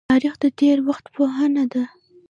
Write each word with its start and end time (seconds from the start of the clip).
تاریخ 0.11 0.33
د 0.41 0.45
تیر 0.59 0.77
وخت 0.89 1.05
پوهنه 1.15 1.63
ده 1.73 1.83